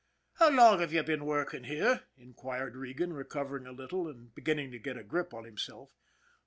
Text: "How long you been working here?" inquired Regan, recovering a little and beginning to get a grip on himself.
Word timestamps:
"How 0.39 0.49
long 0.49 0.81
you 0.89 1.03
been 1.03 1.25
working 1.25 1.65
here?" 1.65 2.05
inquired 2.17 2.75
Regan, 2.75 3.13
recovering 3.13 3.67
a 3.67 3.71
little 3.71 4.07
and 4.07 4.33
beginning 4.33 4.71
to 4.71 4.79
get 4.79 4.97
a 4.97 5.03
grip 5.03 5.31
on 5.31 5.43
himself. 5.43 5.91